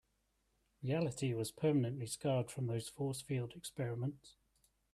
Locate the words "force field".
2.89-3.53